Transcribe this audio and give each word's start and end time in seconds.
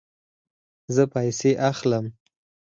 زه 0.95 1.03
پیسې 1.13 1.51
اخلم 1.69 2.05